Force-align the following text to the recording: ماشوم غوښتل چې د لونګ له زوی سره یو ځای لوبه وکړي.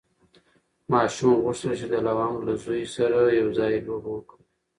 ماشوم 0.91 1.33
غوښتل 1.43 1.71
چې 1.79 1.85
د 1.93 1.95
لونګ 2.07 2.35
له 2.47 2.53
زوی 2.63 2.83
سره 2.95 3.17
یو 3.39 3.47
ځای 3.57 3.73
لوبه 3.87 4.09
وکړي. 4.13 4.43